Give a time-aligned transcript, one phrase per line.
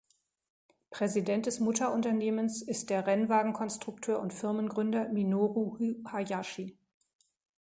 [0.89, 5.77] Präsident des Mutterunternehmens ist der Rennwagenkonstrukteur und Firmengründer Minoru
[6.11, 6.75] Hayashi.